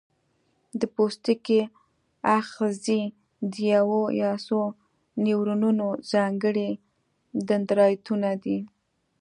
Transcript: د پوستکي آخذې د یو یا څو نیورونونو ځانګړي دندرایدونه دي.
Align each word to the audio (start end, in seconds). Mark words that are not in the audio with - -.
د 0.79 0.81
پوستکي 0.93 1.59
آخذې 2.37 3.01
د 3.51 3.53
یو 3.73 3.89
یا 4.21 4.31
څو 4.45 4.59
نیورونونو 5.25 5.85
ځانګړي 6.11 6.69
دندرایدونه 7.49 8.29
دي. 8.43 8.59